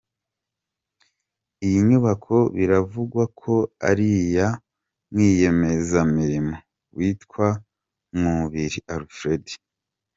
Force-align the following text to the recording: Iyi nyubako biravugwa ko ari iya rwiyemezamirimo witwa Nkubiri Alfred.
Iyi 1.65 1.79
nyubako 1.89 2.35
biravugwa 2.55 3.23
ko 3.41 3.53
ari 3.89 4.07
iya 4.23 4.47
rwiyemezamirimo 5.09 6.55
witwa 6.95 7.47
Nkubiri 8.17 8.79
Alfred. 8.95 9.43